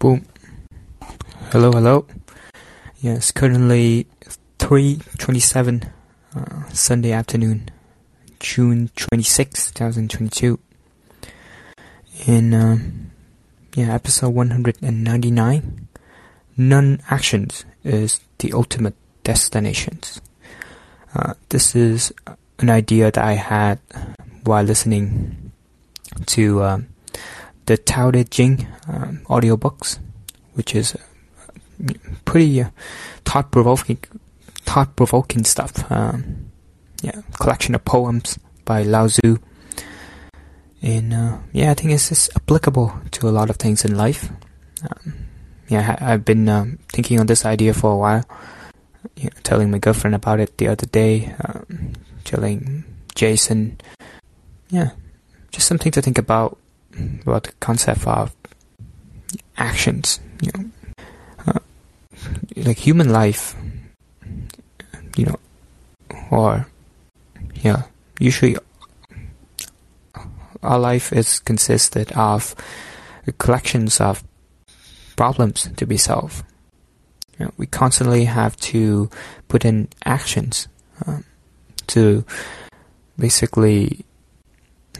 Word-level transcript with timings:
Boom. 0.00 0.24
Hello, 1.52 1.72
hello. 1.72 2.06
Yes, 3.02 3.32
currently 3.32 4.06
3:27 4.58 5.90
uh, 6.34 6.68
Sunday 6.72 7.12
afternoon, 7.12 7.68
June 8.38 8.88
26, 8.96 9.72
2022. 9.72 10.58
In 12.26 12.54
um, 12.54 13.10
yeah, 13.76 13.92
episode 13.92 14.30
199, 14.30 15.88
non-actions 16.56 17.66
is 17.84 18.20
the 18.38 18.54
ultimate 18.54 18.94
destinations. 19.22 20.22
Uh, 21.14 21.34
this 21.50 21.76
is 21.76 22.10
an 22.58 22.70
idea 22.70 23.10
that 23.12 23.22
I 23.22 23.34
had 23.34 23.78
while 24.44 24.64
listening 24.64 25.52
to 26.24 26.64
um, 26.64 26.86
the 27.70 27.78
Tao 27.78 28.10
Te 28.10 28.24
Ching 28.24 28.66
um, 28.88 29.22
audiobooks, 29.28 30.00
which 30.54 30.74
is 30.74 30.96
uh, 30.96 31.92
pretty 32.24 32.62
uh, 32.62 32.70
thought 33.24 33.52
provoking, 33.52 33.98
thought 34.66 34.96
provoking 34.96 35.44
stuff. 35.44 35.88
Um, 35.88 36.50
yeah, 37.00 37.22
collection 37.38 37.76
of 37.76 37.84
poems 37.84 38.40
by 38.64 38.82
Lao 38.82 39.06
Tzu. 39.06 39.38
And 40.82 41.14
uh, 41.14 41.38
yeah, 41.52 41.70
I 41.70 41.74
think 41.74 41.92
it's 41.92 42.08
just 42.08 42.34
applicable 42.34 42.92
to 43.12 43.28
a 43.28 43.30
lot 43.30 43.50
of 43.50 43.56
things 43.56 43.84
in 43.84 43.96
life. 43.96 44.30
Um, 44.82 45.28
yeah, 45.68 45.96
I, 46.00 46.10
have 46.10 46.24
been 46.24 46.48
um, 46.48 46.80
thinking 46.88 47.20
on 47.20 47.26
this 47.26 47.46
idea 47.46 47.72
for 47.72 47.92
a 47.92 47.96
while. 47.96 48.24
You 49.14 49.30
know, 49.30 49.38
telling 49.44 49.70
my 49.70 49.78
girlfriend 49.78 50.16
about 50.16 50.40
it 50.40 50.58
the 50.58 50.66
other 50.66 50.86
day. 50.86 51.36
Um, 51.44 51.92
telling 52.24 52.82
Jason. 53.14 53.80
Yeah, 54.70 54.90
just 55.52 55.68
something 55.68 55.92
to 55.92 56.02
think 56.02 56.18
about 56.18 56.58
about 57.22 57.44
the 57.44 57.52
concept 57.60 58.06
of 58.06 58.34
actions, 59.56 60.20
you 60.40 60.50
know, 60.54 60.70
uh, 61.46 61.58
like 62.56 62.78
human 62.78 63.10
life, 63.10 63.54
you 65.16 65.26
know, 65.26 65.38
or 66.30 66.66
yeah, 67.54 67.82
usually 68.18 68.56
our 70.62 70.78
life 70.78 71.12
is 71.12 71.38
consisted 71.38 72.12
of 72.12 72.54
collections 73.38 74.00
of 74.00 74.24
problems 75.16 75.68
to 75.76 75.86
be 75.86 75.96
solved. 75.96 76.44
You 77.38 77.46
know, 77.46 77.52
we 77.56 77.66
constantly 77.66 78.24
have 78.24 78.56
to 78.72 79.08
put 79.48 79.64
in 79.64 79.88
actions 80.04 80.68
um, 81.06 81.24
to 81.88 82.24
basically 83.18 84.04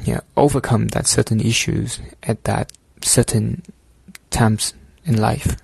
yeah, 0.05 0.21
overcome 0.37 0.89
that 0.89 1.07
certain 1.07 1.41
issues 1.41 2.01
at 2.23 2.45
that 2.45 2.73
certain 3.03 3.63
times 4.31 4.75
in 5.05 5.17
life. 5.17 5.57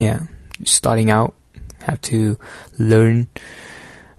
Yeah, 0.00 0.20
starting 0.64 1.10
out, 1.10 1.34
have 1.80 2.00
to 2.02 2.38
learn 2.78 3.28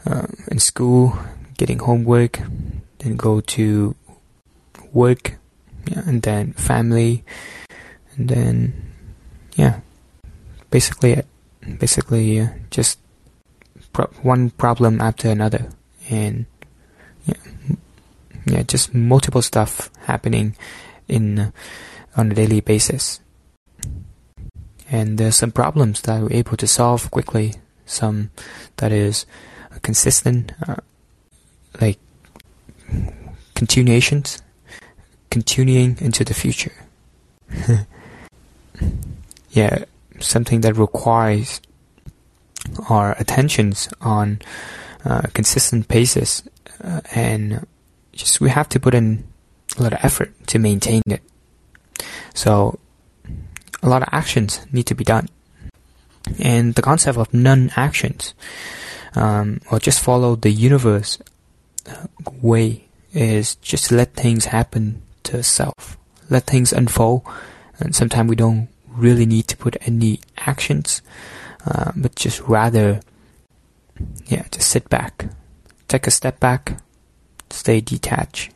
uh, 0.05 0.27
in 0.49 0.59
school, 0.59 1.17
getting 1.57 1.79
homework, 1.79 2.39
then 2.99 3.15
go 3.15 3.41
to 3.41 3.95
work, 4.91 5.37
yeah, 5.87 6.03
and 6.05 6.21
then 6.21 6.53
family, 6.53 7.23
and 8.15 8.29
then 8.29 8.73
yeah, 9.55 9.81
basically, 10.69 11.21
basically 11.79 12.39
uh, 12.39 12.47
just 12.69 12.99
pro- 13.93 14.11
one 14.21 14.49
problem 14.51 15.01
after 15.01 15.29
another, 15.29 15.69
and 16.09 16.45
yeah, 18.47 18.63
just 18.63 18.93
multiple 18.93 19.41
stuff 19.41 19.89
happening 20.05 20.55
in 21.07 21.39
uh, 21.39 21.51
on 22.15 22.31
a 22.31 22.35
daily 22.35 22.61
basis. 22.61 23.19
And 24.89 25.17
there's 25.17 25.35
some 25.35 25.51
problems 25.51 26.01
that 26.01 26.21
we're 26.21 26.33
able 26.33 26.57
to 26.57 26.67
solve 26.67 27.11
quickly. 27.11 27.55
Some 27.85 28.31
that 28.77 28.91
is 28.91 29.25
consistent, 29.81 30.53
uh, 30.67 30.77
like 31.79 31.99
continuations, 33.53 34.41
continuing 35.29 35.97
into 35.99 36.23
the 36.23 36.33
future. 36.33 36.73
yeah, 39.51 39.85
something 40.19 40.61
that 40.61 40.75
requires 40.75 41.61
our 42.89 43.13
attentions 43.19 43.89
on 44.01 44.39
uh, 45.05 45.21
consistent 45.33 45.87
basis 45.87 46.43
uh, 46.83 47.01
and 47.13 47.65
just 48.17 48.41
we 48.41 48.49
have 48.49 48.67
to 48.69 48.79
put 48.79 48.93
in 48.93 49.23
a 49.77 49.83
lot 49.83 49.93
of 49.93 49.99
effort 50.03 50.33
to 50.47 50.59
maintain 50.59 51.01
it. 51.05 51.21
So 52.33 52.79
a 53.81 53.87
lot 53.87 54.01
of 54.01 54.09
actions 54.11 54.65
need 54.71 54.85
to 54.87 54.95
be 54.95 55.03
done. 55.03 55.29
And 56.39 56.75
the 56.75 56.81
concept 56.81 57.17
of 57.17 57.33
non-actions, 57.33 58.33
um, 59.15 59.61
or 59.71 59.79
just 59.79 60.01
follow 60.01 60.35
the 60.35 60.49
universe 60.51 61.19
uh, 61.89 62.07
way, 62.41 62.85
is 63.13 63.55
just 63.55 63.91
let 63.91 64.13
things 64.13 64.45
happen 64.45 65.01
to 65.23 65.39
itself, 65.39 65.97
let 66.29 66.43
things 66.43 66.73
unfold. 66.73 67.23
And 67.79 67.95
sometimes 67.95 68.29
we 68.29 68.35
don't 68.35 68.67
really 68.89 69.25
need 69.25 69.47
to 69.47 69.57
put 69.57 69.77
any 69.81 70.19
actions, 70.37 71.01
uh, 71.65 71.91
but 71.95 72.15
just 72.15 72.41
rather, 72.41 72.99
yeah, 74.25 74.45
just 74.51 74.69
sit 74.69 74.89
back, 74.89 75.27
take 75.87 76.07
a 76.07 76.11
step 76.11 76.39
back, 76.39 76.81
stay 77.49 77.81
detached, 77.81 78.51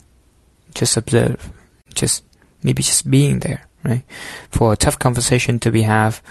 just 0.73 0.97
observe, 0.97 1.51
just 1.93 2.23
maybe 2.63 2.83
just 2.83 3.09
being 3.09 3.39
there, 3.39 3.67
right? 3.83 4.03
For 4.49 4.73
a 4.73 4.77
tough 4.77 4.99
conversation 4.99 5.59
to 5.59 5.71
be 5.71 5.83
have, 5.83 6.21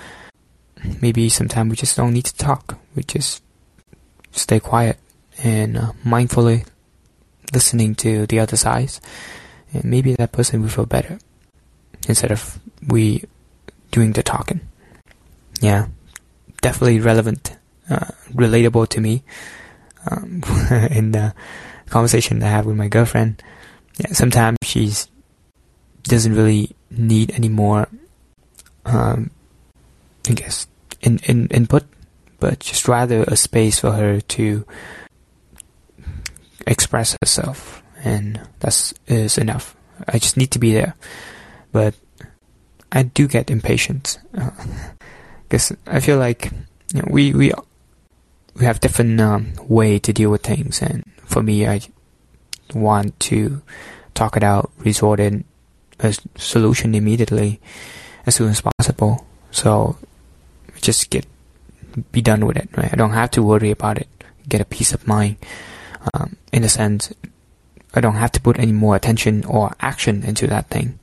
maybe 1.00 1.28
sometimes 1.28 1.70
we 1.70 1.76
just 1.76 1.96
don't 1.96 2.12
need 2.12 2.26
to 2.26 2.36
talk. 2.36 2.78
We 2.94 3.02
just 3.02 3.42
stay 4.32 4.60
quiet 4.60 4.98
and 5.42 5.76
uh, 5.76 5.92
mindfully 6.04 6.66
listening 7.52 7.94
to 7.96 8.26
the 8.26 8.38
other 8.38 8.56
side, 8.56 8.92
and 9.72 9.84
maybe 9.84 10.14
that 10.14 10.32
person 10.32 10.62
will 10.62 10.68
feel 10.68 10.86
better 10.86 11.18
instead 12.08 12.30
of 12.30 12.58
we 12.86 13.24
doing 13.90 14.12
the 14.12 14.22
talking. 14.22 14.60
Yeah, 15.60 15.88
definitely 16.62 17.00
relevant, 17.00 17.56
uh, 17.88 18.06
relatable 18.32 18.88
to 18.88 19.00
me. 19.00 19.22
Um, 20.10 20.42
in 20.90 21.12
the 21.12 21.34
conversation 21.90 22.42
I 22.42 22.48
have 22.48 22.66
with 22.66 22.76
my 22.76 22.88
girlfriend, 22.88 23.42
yeah, 23.98 24.12
sometimes 24.12 24.56
she's 24.62 25.08
doesn't 26.04 26.34
really 26.34 26.74
need 26.90 27.30
any 27.32 27.48
more, 27.48 27.86
um, 28.86 29.30
I 30.28 30.32
guess, 30.32 30.66
in, 31.02 31.18
in 31.24 31.48
input, 31.48 31.84
but 32.38 32.60
just 32.60 32.88
rather 32.88 33.24
a 33.24 33.36
space 33.36 33.78
for 33.78 33.92
her 33.92 34.20
to 34.20 34.64
express 36.66 37.16
herself, 37.20 37.82
and 38.02 38.40
that's 38.60 38.94
is 39.06 39.36
enough. 39.36 39.76
I 40.08 40.18
just 40.18 40.36
need 40.36 40.50
to 40.52 40.58
be 40.58 40.72
there, 40.72 40.94
but 41.72 41.94
I 42.90 43.04
do 43.04 43.28
get 43.28 43.50
impatient 43.50 44.18
because 45.42 45.72
uh, 45.72 45.76
I 45.86 46.00
feel 46.00 46.18
like 46.18 46.50
you 46.94 47.02
know, 47.02 47.08
we 47.10 47.34
we 47.34 47.52
we 48.60 48.66
have 48.66 48.78
different 48.78 49.18
um, 49.20 49.52
way 49.66 49.98
to 49.98 50.12
deal 50.12 50.30
with 50.30 50.42
things, 50.42 50.82
and 50.82 51.02
for 51.24 51.42
me, 51.42 51.66
I 51.66 51.80
want 52.74 53.18
to 53.32 53.62
talk 54.14 54.36
it 54.36 54.42
out, 54.42 54.70
resort 54.78 55.18
in 55.18 55.44
a 55.98 56.14
solution 56.36 56.94
immediately 56.94 57.58
as 58.26 58.34
soon 58.34 58.50
as 58.50 58.60
possible. 58.60 59.26
So 59.50 59.96
just 60.80 61.08
get 61.08 61.26
be 62.12 62.20
done 62.20 62.46
with 62.46 62.58
it. 62.58 62.68
Right? 62.76 62.92
I 62.92 62.96
don't 62.96 63.12
have 63.12 63.30
to 63.32 63.42
worry 63.42 63.70
about 63.70 63.98
it. 63.98 64.08
Get 64.46 64.60
a 64.60 64.66
peace 64.66 64.92
of 64.92 65.08
mind. 65.08 65.36
Um, 66.12 66.36
in 66.52 66.62
a 66.62 66.68
sense, 66.68 67.12
I 67.94 68.00
don't 68.00 68.16
have 68.16 68.32
to 68.32 68.40
put 68.40 68.58
any 68.58 68.72
more 68.72 68.94
attention 68.94 69.44
or 69.44 69.74
action 69.80 70.22
into 70.22 70.46
that 70.48 70.68
thing. 70.68 70.98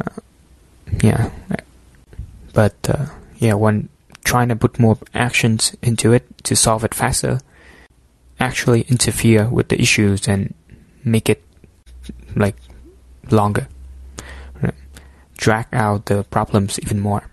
Uh, 0.00 0.20
yeah, 1.02 1.30
but 2.52 2.74
uh, 2.88 3.06
yeah, 3.38 3.54
when 3.54 3.88
trying 4.26 4.48
to 4.48 4.56
put 4.56 4.78
more 4.78 4.98
actions 5.14 5.74
into 5.82 6.12
it 6.12 6.26
to 6.42 6.56
solve 6.56 6.82
it 6.84 6.92
faster, 6.92 7.40
actually 8.40 8.82
interfere 8.82 9.48
with 9.48 9.68
the 9.68 9.80
issues 9.80 10.26
and 10.28 10.52
make 11.04 11.30
it 11.30 11.42
like 12.34 12.56
longer, 13.30 13.68
drag 15.38 15.66
out 15.72 16.06
the 16.06 16.24
problems 16.24 16.78
even 16.82 16.98
more. 17.00 17.30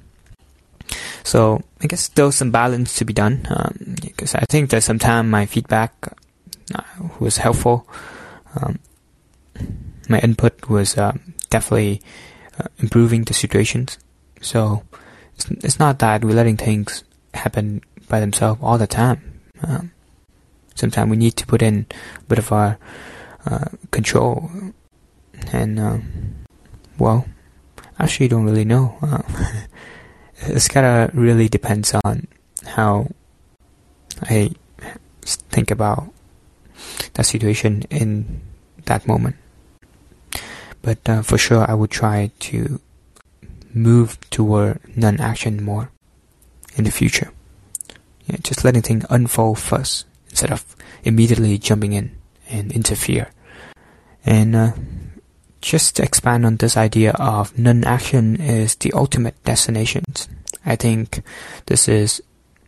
So 1.24 1.64
I 1.82 1.88
guess 1.88 2.10
there's 2.10 2.36
some 2.36 2.52
balance 2.52 2.96
to 2.98 3.06
be 3.06 3.14
done 3.14 3.48
um, 3.50 3.96
because 4.02 4.36
I 4.36 4.46
think 4.46 4.70
that 4.70 4.84
sometimes 4.84 5.28
my 5.30 5.46
feedback 5.48 5.94
uh, 6.76 6.84
was 7.20 7.38
helpful. 7.38 7.88
Um, 8.56 8.78
my 10.10 10.20
input 10.20 10.70
was 10.70 10.98
um, 10.98 11.34
definitely 11.50 12.02
uh, 12.60 12.68
improving 12.78 13.24
the 13.24 13.34
situations. 13.34 13.98
So 14.42 14.84
it's, 15.36 15.50
it's 15.64 15.80
not 15.80 16.00
that 16.00 16.24
we're 16.24 16.34
letting 16.34 16.58
things 16.58 17.04
happen 17.34 17.82
by 18.08 18.20
themselves 18.20 18.60
all 18.62 18.78
the 18.78 18.88
time. 18.88 19.42
Um, 19.62 19.92
sometimes 20.76 21.10
we 21.10 21.18
need 21.18 21.36
to 21.38 21.48
put 21.48 21.62
in 21.62 21.86
a 22.20 22.24
bit 22.26 22.38
of 22.38 22.52
our 22.52 22.78
uh, 23.46 23.66
control. 23.92 24.50
And, 25.52 25.80
um, 25.80 26.46
well, 26.98 27.26
actually 28.00 28.26
you 28.26 28.30
don't 28.30 28.46
really 28.46 28.66
know. 28.66 28.98
Uh, 29.02 29.22
it's 30.42 30.68
gotta 30.68 31.10
really 31.14 31.50
depends 31.50 31.94
on 32.04 32.28
how 32.66 33.08
I 34.22 34.52
think 35.26 35.72
about 35.72 36.12
that 37.14 37.26
situation 37.26 37.84
in 37.90 38.42
that 38.86 39.08
moment. 39.08 39.36
But 40.82 41.08
uh, 41.08 41.22
for 41.22 41.38
sure, 41.38 41.66
I 41.70 41.74
would 41.74 41.92
try 41.92 42.32
to 42.52 42.80
move 43.74 44.18
toward 44.30 44.80
non-action 44.96 45.64
more 45.64 45.92
in 46.76 46.84
the 46.84 46.92
future. 46.92 47.32
Yeah, 48.26 48.38
just 48.42 48.64
letting 48.64 48.82
things 48.82 49.06
unfold 49.10 49.60
first 49.60 50.06
instead 50.30 50.52
of 50.52 50.76
immediately 51.04 51.58
jumping 51.58 51.94
in 51.94 52.16
and 52.50 52.72
interfere. 52.72 53.30
And 54.26 54.56
uh, 54.56 54.72
just 55.62 55.96
to 55.98 56.04
expand 56.04 56.46
on 56.46 56.58
this 56.58 56.78
idea 56.78 57.12
of 57.12 57.58
non-action 57.58 58.40
is 58.40 58.76
the 58.76 58.94
ultimate 58.94 59.42
destination. 59.44 60.04
I 60.66 60.76
think 60.76 61.22
this 61.66 61.88
is 61.88 62.22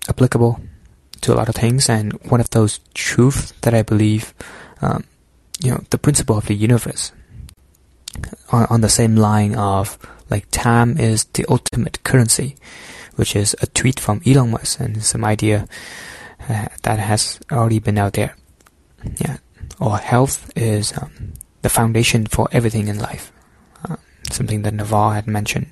applicable 0.10 0.60
to 1.22 1.34
a 1.34 1.36
lot 1.36 1.50
of 1.50 1.56
things, 1.56 1.90
and 1.90 2.13
one 2.30 2.42
of 2.42 2.50
those 2.50 2.80
truths 2.94 3.54
that 3.62 3.74
I 3.74 3.81
believe, 3.81 4.34
um, 4.81 5.06
you 5.62 5.72
know, 5.72 5.84
the 5.90 5.98
principle 5.98 6.38
of 6.38 6.46
the 6.46 6.56
universe. 6.56 7.12
On, 8.52 8.66
on 8.69 8.81
the 8.81 8.90
same 8.90 9.16
line 9.16 9.56
of 9.56 9.98
like 10.30 10.50
time 10.51 10.98
is 10.98 11.25
the 11.25 11.45
ultimate 11.50 12.04
currency, 12.04 12.56
which 13.16 13.36
is 13.36 13.56
a 13.62 13.68
tweet 13.68 14.00
from 14.00 14.22
Elon 14.25 14.51
Musk 14.51 14.80
and 14.80 15.04
some 15.04 15.24
idea 15.24 15.68
uh, 16.50 16.68
that 16.83 17.00
has 17.00 17.39
already 17.51 17.80
been 17.80 17.98
out 17.98 18.13
there. 18.13 18.36
Yeah, 19.18 19.38
or 19.80 19.98
health 19.98 20.51
is 20.56 20.94
um, 20.98 21.33
the 21.62 21.69
foundation 21.69 22.25
for 22.25 22.48
everything 22.51 22.88
in 22.88 23.00
life. 23.00 23.31
Uh, 23.88 23.98
something 24.31 24.63
that 24.63 24.74
Naval 24.74 25.12
had 25.12 25.27
mentioned. 25.27 25.68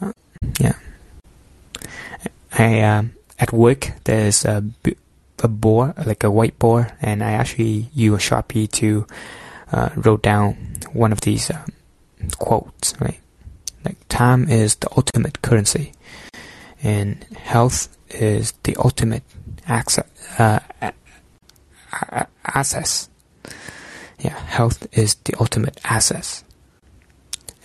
Uh, 0.00 0.12
yeah. 0.60 0.74
I 2.56 2.80
um, 2.82 3.12
at 3.38 3.52
work 3.52 3.92
there's 4.04 4.44
a, 4.44 4.64
a 5.42 5.48
board 5.48 5.94
like 6.06 6.22
a 6.24 6.28
whiteboard, 6.28 6.92
and 7.00 7.22
I 7.22 7.32
actually 7.32 7.90
use 7.94 8.14
a 8.14 8.30
sharpie 8.30 8.70
to 8.72 9.06
uh, 9.72 9.90
wrote 9.96 10.22
down 10.22 10.56
one 10.92 11.12
of 11.12 11.20
these 11.22 11.50
um, 11.50 11.66
quotes. 12.38 12.94
Right, 13.00 13.20
like 13.84 13.96
time 14.08 14.48
is 14.48 14.76
the 14.76 14.88
ultimate 14.96 15.42
currency, 15.42 15.92
and 16.82 17.24
health 17.36 17.88
is 18.10 18.52
the 18.62 18.76
ultimate 18.76 19.24
access. 19.66 20.06
Uh, 20.38 20.60
access 22.44 23.08
yeah, 24.24 24.38
health 24.46 24.86
is 24.96 25.14
the 25.16 25.34
ultimate 25.38 25.78
asset. 25.84 26.42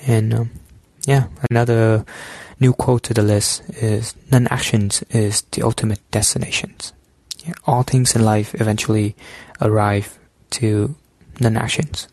And 0.06 0.33
um, 0.33 0.51
yeah, 1.06 1.27
another 1.50 2.06
new 2.60 2.74
quote 2.74 3.04
to 3.04 3.13
the 3.13 3.21
list 3.21 3.63
is 3.69 4.13
non-actions 4.31 5.04
is 5.10 5.42
the 5.51 5.63
ultimate 5.63 6.00
destinations." 6.12 6.94
Yeah, 7.45 7.54
all 7.66 7.83
things 7.83 8.16
in 8.16 8.25
life 8.25 8.54
eventually 8.56 9.16
arrive 9.62 10.19
to 10.51 10.95
non-actions. 11.39 12.10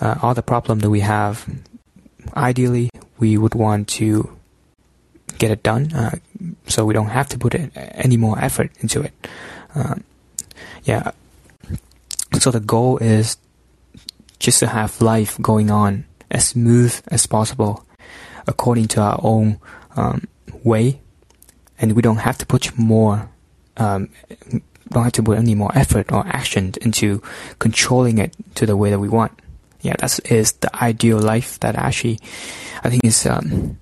Uh, 0.00 0.16
all 0.22 0.34
the 0.34 0.42
problem 0.42 0.78
that 0.80 0.90
we 0.90 1.00
have, 1.00 1.46
ideally, 2.36 2.90
we 3.18 3.36
would 3.36 3.54
want 3.54 3.88
to 3.88 4.36
get 5.38 5.50
it 5.50 5.62
done, 5.62 5.92
uh, 5.92 6.16
so 6.66 6.84
we 6.84 6.94
don't 6.94 7.08
have 7.08 7.28
to 7.28 7.38
put 7.38 7.54
any 7.74 8.16
more 8.16 8.38
effort 8.38 8.70
into 8.80 9.02
it. 9.02 9.12
Um, 9.74 10.04
yeah, 10.84 11.12
so 12.38 12.50
the 12.50 12.60
goal 12.60 12.98
is 12.98 13.36
just 14.38 14.60
to 14.60 14.66
have 14.66 15.00
life 15.00 15.40
going 15.40 15.70
on 15.70 16.04
as 16.30 16.48
smooth 16.48 17.00
as 17.08 17.26
possible 17.26 17.84
according 18.46 18.88
to 18.88 19.00
our 19.00 19.20
own 19.22 19.60
um, 19.96 20.26
way, 20.64 21.00
and 21.78 21.92
we 21.92 22.02
don't 22.02 22.18
have 22.18 22.38
to 22.38 22.46
put 22.46 22.76
more, 22.78 23.28
um, 23.76 24.08
don't 24.90 25.04
have 25.04 25.12
to 25.12 25.22
put 25.22 25.38
any 25.38 25.54
more 25.54 25.70
effort 25.74 26.10
or 26.12 26.26
action 26.26 26.74
into 26.82 27.22
controlling 27.58 28.18
it 28.18 28.34
to 28.56 28.66
the 28.66 28.76
way 28.76 28.90
that 28.90 28.98
we 28.98 29.08
want. 29.08 29.32
Yeah, 29.82 29.94
that 29.98 30.18
is 30.30 30.52
the 30.52 30.74
ideal 30.82 31.18
life 31.18 31.58
that 31.60 31.76
actually 31.76 32.18
I 32.82 32.90
think 32.90 33.04
is 33.04 33.26
um, 33.26 33.78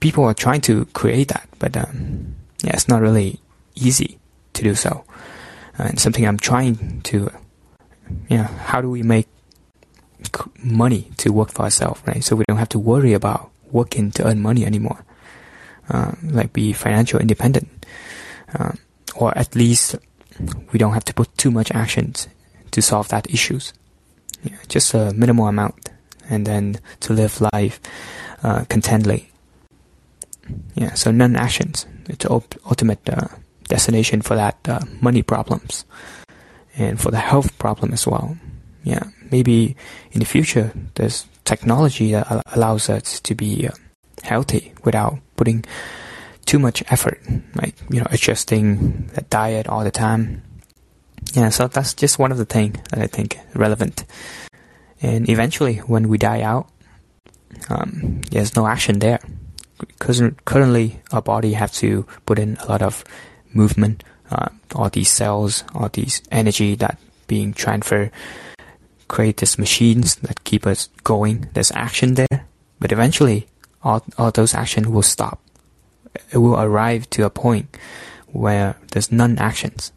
people 0.00 0.24
are 0.24 0.34
trying 0.34 0.60
to 0.62 0.84
create 0.86 1.28
that, 1.28 1.48
but 1.58 1.76
um, 1.76 2.34
yeah, 2.62 2.72
it's 2.72 2.88
not 2.88 3.00
really 3.00 3.40
easy 3.76 4.18
to 4.54 4.62
do 4.62 4.74
so 4.74 5.04
and 5.78 5.98
something 5.98 6.26
I'm 6.26 6.38
trying 6.38 7.00
to, 7.02 7.30
know, 8.28 8.42
how 8.42 8.80
do 8.80 8.90
we 8.90 9.02
make 9.02 9.28
money 10.62 11.10
to 11.18 11.32
work 11.32 11.52
for 11.52 11.62
ourselves, 11.62 12.02
right? 12.06 12.22
So 12.22 12.34
we 12.36 12.44
don't 12.48 12.58
have 12.58 12.68
to 12.70 12.78
worry 12.78 13.12
about 13.12 13.50
working 13.70 14.10
to 14.12 14.26
earn 14.26 14.40
money 14.40 14.66
anymore. 14.66 15.04
Uh, 15.88 16.12
like 16.22 16.52
be 16.52 16.72
financial 16.72 17.18
independent, 17.18 17.86
uh, 18.58 18.72
or 19.14 19.36
at 19.38 19.54
least 19.54 19.94
we 20.70 20.78
don't 20.78 20.92
have 20.92 21.04
to 21.04 21.14
put 21.14 21.34
too 21.38 21.50
much 21.50 21.70
actions 21.72 22.28
to 22.72 22.82
solve 22.82 23.08
that 23.08 23.30
issues. 23.30 23.72
Yeah, 24.42 24.56
just 24.68 24.94
a 24.94 25.12
minimal 25.12 25.48
amount, 25.48 25.90
and 26.30 26.46
then 26.46 26.78
to 27.00 27.12
live 27.12 27.40
life 27.52 27.80
uh, 28.42 28.64
contently. 28.68 29.30
Yeah, 30.74 30.94
so 30.94 31.10
non-actions. 31.10 31.86
It's 32.08 32.24
ultimate 32.26 33.08
uh, 33.08 33.28
destination 33.68 34.22
for 34.22 34.34
that 34.36 34.56
uh, 34.66 34.80
money 35.00 35.22
problems 35.22 35.84
and 36.76 37.00
for 37.00 37.10
the 37.10 37.18
health 37.18 37.58
problem 37.58 37.92
as 37.92 38.06
well. 38.06 38.36
Yeah, 38.84 39.04
maybe 39.30 39.76
in 40.12 40.20
the 40.20 40.26
future 40.26 40.72
there's 40.94 41.26
technology 41.44 42.12
that 42.12 42.42
allows 42.54 42.88
us 42.88 43.20
to 43.20 43.34
be 43.34 43.68
uh, 43.68 43.72
healthy 44.22 44.72
without 44.84 45.18
putting 45.36 45.64
too 46.46 46.58
much 46.58 46.82
effort, 46.90 47.20
like 47.56 47.74
you 47.90 48.00
know 48.00 48.06
adjusting 48.10 49.08
the 49.14 49.22
diet 49.22 49.68
all 49.68 49.84
the 49.84 49.90
time. 49.90 50.42
Yeah, 51.34 51.50
so 51.50 51.68
that's 51.68 51.94
just 51.94 52.18
one 52.18 52.32
of 52.32 52.38
the 52.38 52.44
things 52.44 52.78
that 52.90 53.00
I 53.00 53.06
think 53.06 53.38
relevant. 53.54 54.04
And 55.00 55.28
eventually, 55.28 55.76
when 55.76 56.08
we 56.08 56.18
die 56.18 56.42
out, 56.42 56.68
um, 57.68 58.22
there's 58.30 58.56
no 58.56 58.66
action 58.66 58.98
there 58.98 59.20
because 59.78 60.22
currently 60.44 61.00
our 61.12 61.22
body 61.22 61.52
have 61.52 61.72
to 61.72 62.06
put 62.26 62.38
in 62.38 62.56
a 62.56 62.66
lot 62.66 62.82
of 62.82 63.04
movement, 63.52 64.02
uh, 64.30 64.48
all 64.74 64.90
these 64.90 65.10
cells, 65.10 65.64
all 65.74 65.88
these 65.88 66.22
energy 66.30 66.74
that 66.76 66.98
being 67.26 67.52
transferred, 67.52 68.10
create 69.06 69.38
these 69.38 69.58
machines 69.58 70.16
that 70.16 70.44
keep 70.44 70.66
us 70.66 70.88
going. 71.04 71.48
There's 71.54 71.72
action 71.72 72.14
there, 72.14 72.46
but 72.80 72.92
eventually 72.92 73.46
all, 73.82 74.04
all 74.16 74.30
those 74.30 74.54
action 74.54 74.92
will 74.92 75.02
stop. 75.02 75.40
It 76.32 76.38
will 76.38 76.58
arrive 76.58 77.08
to 77.10 77.24
a 77.24 77.30
point 77.30 77.76
where 78.26 78.76
there's 78.92 79.12
none 79.12 79.38
actions. 79.38 79.92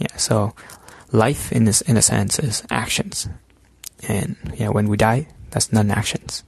Yeah, 0.00 0.16
so 0.16 0.54
life 1.12 1.52
in 1.52 1.66
this 1.66 1.82
in 1.82 1.96
a 1.96 2.02
sense 2.02 2.40
is 2.40 2.64
actions. 2.70 3.28
And 4.08 4.36
yeah, 4.56 4.70
when 4.70 4.88
we 4.88 4.96
die, 4.96 5.28
that's 5.50 5.72
non 5.72 5.90
actions. 5.90 6.42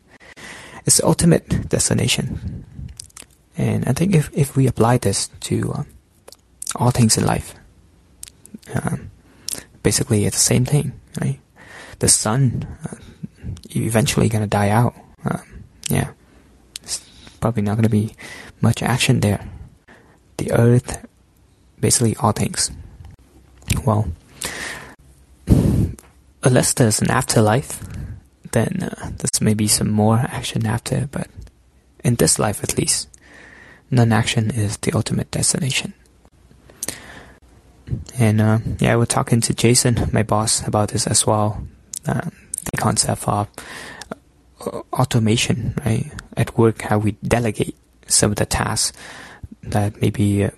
It's 0.84 0.96
the 0.96 1.06
ultimate 1.06 1.68
destination. 1.68 2.64
And 3.56 3.86
I 3.86 3.92
think 3.92 4.14
if, 4.14 4.30
if 4.32 4.56
we 4.56 4.66
apply 4.66 4.98
this 4.98 5.28
to 5.28 5.72
um, 5.74 5.86
all 6.76 6.90
things 6.90 7.18
in 7.18 7.26
life. 7.26 7.54
Um, 8.74 9.10
basically, 9.82 10.24
it's 10.24 10.36
the 10.36 10.42
same 10.42 10.64
thing, 10.64 10.92
right? 11.20 11.38
The 11.98 12.08
sun, 12.08 12.66
uh, 12.84 12.96
eventually 13.70 14.28
gonna 14.28 14.46
die 14.46 14.70
out. 14.70 14.94
Um, 15.24 15.64
yeah, 15.88 16.12
it's 16.82 17.00
probably 17.40 17.62
not 17.62 17.76
gonna 17.76 17.88
be 17.88 18.14
much 18.60 18.82
action 18.82 19.20
there. 19.20 19.46
The 20.38 20.52
earth, 20.52 21.06
basically 21.80 22.16
all 22.16 22.32
things. 22.32 22.70
Well, 23.84 24.08
unless 26.42 26.72
there's 26.74 27.00
an 27.00 27.10
afterlife, 27.10 27.80
then 28.52 28.82
uh, 28.82 29.10
there's 29.16 29.40
maybe 29.40 29.66
some 29.66 29.90
more 29.90 30.18
action 30.18 30.66
after, 30.66 31.08
but 31.10 31.28
in 32.04 32.16
this 32.16 32.38
life 32.38 32.62
at 32.62 32.78
least, 32.78 33.08
non-action 33.90 34.50
is 34.50 34.76
the 34.78 34.92
ultimate 34.92 35.30
destination. 35.30 35.94
And 38.18 38.40
uh, 38.40 38.58
yeah, 38.78 38.96
we're 38.96 39.06
talking 39.06 39.40
to 39.42 39.54
Jason, 39.54 40.08
my 40.12 40.22
boss, 40.22 40.66
about 40.66 40.90
this 40.90 41.06
as 41.06 41.26
well. 41.26 41.66
Uh, 42.06 42.30
the 42.64 42.76
concept 42.78 43.28
of 43.28 43.48
uh, 44.66 44.80
automation, 44.92 45.74
right? 45.84 46.10
At 46.36 46.56
work, 46.56 46.82
how 46.82 46.98
we 46.98 47.12
delegate 47.22 47.76
some 48.06 48.30
of 48.30 48.36
the 48.36 48.46
tasks 48.46 48.96
that 49.62 50.00
maybe 50.00 50.44
uh, 50.44 50.50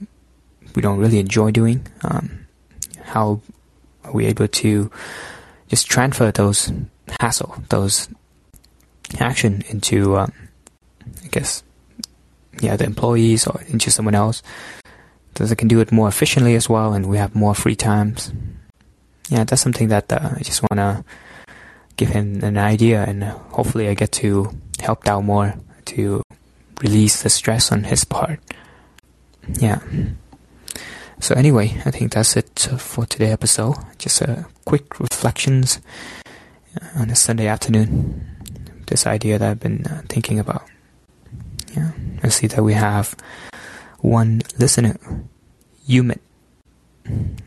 we 0.75 0.83
don't 0.83 0.99
really 0.99 1.19
enjoy 1.19 1.51
doing. 1.51 1.87
Um, 2.03 2.44
how 3.05 3.41
are 4.05 4.13
we 4.13 4.27
able 4.27 4.49
to 4.49 4.91
just 5.69 5.87
transfer 5.87 6.31
those 6.31 6.73
hassle, 7.21 7.57
those 7.69 8.09
action 9.19 9.63
into, 9.69 10.17
um, 10.17 10.33
I 11.25 11.29
guess, 11.29 11.63
yeah, 12.61 12.77
the 12.77 12.85
employees 12.85 13.47
or 13.47 13.61
into 13.69 13.91
someone 13.91 14.15
else 14.15 14.43
that 15.35 15.47
they 15.47 15.55
can 15.55 15.69
do 15.69 15.81
it 15.81 15.93
more 15.93 16.09
efficiently 16.09 16.55
as 16.55 16.69
well, 16.69 16.93
and 16.93 17.07
we 17.07 17.17
have 17.17 17.35
more 17.35 17.55
free 17.55 17.75
times. 17.77 18.33
Yeah, 19.29 19.45
that's 19.45 19.63
something 19.63 19.89
that 19.89 20.13
uh, 20.13 20.31
I 20.37 20.43
just 20.43 20.63
want 20.63 20.79
to 20.79 21.05
give 21.97 22.09
him 22.09 22.43
an 22.45 22.59
idea, 22.59 23.05
and 23.05 23.25
hopefully 23.25 23.89
I 23.89 23.95
get 23.95 24.13
to 24.13 24.55
help 24.81 25.07
out 25.09 25.25
more 25.25 25.55
to 25.87 26.23
release 26.81 27.23
the 27.23 27.31
stress 27.31 27.73
on 27.73 27.85
his 27.85 28.05
part. 28.05 28.41
Yeah. 29.55 29.81
So 31.25 31.35
anyway, 31.35 31.81
I 31.87 31.91
think 31.91 32.13
that's 32.13 32.37
it 32.37 32.69
for 32.77 33.07
today's 33.07 33.33
episode. 33.33 33.77
Just 33.97 34.21
a 34.21 34.45
quick 34.67 35.01
reflections 35.01 35.81
on 36.97 37.09
a 37.09 37.17
Sunday 37.17 37.47
afternoon. 37.47 38.21
This 38.87 39.07
idea 39.07 39.39
that 39.39 39.51
I've 39.53 39.59
been 39.59 39.87
uh, 39.87 40.03
thinking 40.07 40.39
about. 40.39 40.69
Yeah, 41.75 41.93
I 42.23 42.29
see 42.29 42.47
that 42.49 42.63
we 42.63 42.75
have 42.75 43.17
one 44.01 44.43
listener, 44.59 45.01
Humid. 45.87 46.21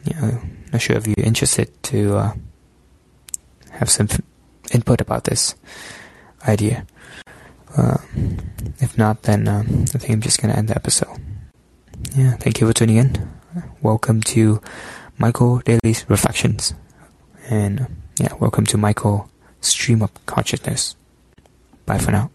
Yeah, 0.05 0.41
not 0.74 0.81
sure 0.81 0.98
if 0.98 1.05
you're 1.05 1.24
interested 1.24 1.69
to 1.93 2.17
uh, 2.17 2.34
have 3.74 3.91
some 3.91 4.07
input 4.74 5.01
about 5.01 5.25
this 5.25 5.53
idea. 6.48 6.88
Uh, 7.77 7.98
if 8.79 8.98
not, 8.98 9.22
then 9.22 9.48
uh, 9.48 9.62
I 9.62 10.00
think 10.01 10.10
I'm 10.13 10.22
just 10.22 10.41
gonna 10.41 10.55
end 10.55 10.69
the 10.69 10.75
episode. 10.75 11.22
Yeah, 12.15 12.38
thank 12.38 12.60
you 12.60 12.65
for 12.65 12.74
tuning 12.74 12.98
in. 12.98 13.37
Welcome 13.81 14.21
to 14.21 14.61
Michael 15.17 15.59
Daly's 15.59 16.05
Reflections, 16.09 16.73
and 17.49 17.87
yeah, 18.19 18.33
welcome 18.39 18.65
to 18.67 18.77
Michael 18.77 19.29
Stream 19.61 20.01
of 20.01 20.11
Consciousness. 20.25 20.95
Bye 21.85 21.97
for 21.99 22.11
now. 22.11 22.29